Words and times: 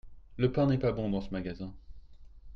Le 0.37 0.51
pain 0.51 0.65
n'est 0.65 0.79
pas 0.79 0.91
bon 0.93 1.11
dans 1.11 1.21
ce 1.21 1.29
magasin. 1.29 1.75